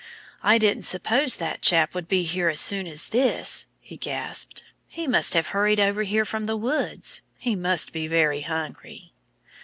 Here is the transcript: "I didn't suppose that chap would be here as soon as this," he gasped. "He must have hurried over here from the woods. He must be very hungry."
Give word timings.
"I 0.41 0.57
didn't 0.57 0.81
suppose 0.81 1.35
that 1.35 1.61
chap 1.61 1.93
would 1.93 2.07
be 2.07 2.23
here 2.23 2.49
as 2.49 2.59
soon 2.59 2.87
as 2.87 3.09
this," 3.09 3.67
he 3.79 3.97
gasped. 3.97 4.63
"He 4.87 5.05
must 5.05 5.35
have 5.35 5.49
hurried 5.49 5.79
over 5.79 6.01
here 6.01 6.25
from 6.25 6.47
the 6.47 6.57
woods. 6.57 7.21
He 7.37 7.55
must 7.55 7.93
be 7.93 8.07
very 8.07 8.41
hungry." 8.41 9.13